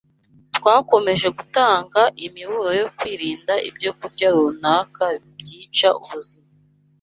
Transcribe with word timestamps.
Twakomeje 0.55 1.27
gutanga 1.37 2.01
imiburo 2.25 2.71
yo 2.81 2.87
kwirinda 2.97 3.53
ibyokurya 3.69 4.27
runaka 4.35 5.03
byica 5.39 5.89
ubuzima 6.03 6.49